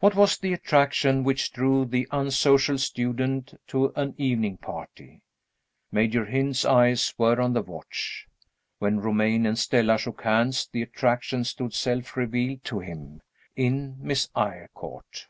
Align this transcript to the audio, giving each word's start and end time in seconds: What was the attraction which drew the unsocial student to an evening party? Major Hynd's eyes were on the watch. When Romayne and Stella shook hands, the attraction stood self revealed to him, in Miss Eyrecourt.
What 0.00 0.14
was 0.14 0.38
the 0.38 0.54
attraction 0.54 1.24
which 1.24 1.52
drew 1.52 1.84
the 1.84 2.08
unsocial 2.10 2.78
student 2.78 3.52
to 3.66 3.92
an 3.96 4.14
evening 4.16 4.56
party? 4.56 5.20
Major 5.92 6.24
Hynd's 6.24 6.64
eyes 6.64 7.12
were 7.18 7.38
on 7.38 7.52
the 7.52 7.60
watch. 7.60 8.26
When 8.78 9.00
Romayne 9.00 9.44
and 9.44 9.58
Stella 9.58 9.98
shook 9.98 10.22
hands, 10.22 10.66
the 10.72 10.80
attraction 10.80 11.44
stood 11.44 11.74
self 11.74 12.16
revealed 12.16 12.64
to 12.64 12.78
him, 12.78 13.20
in 13.56 13.96
Miss 14.00 14.30
Eyrecourt. 14.34 15.26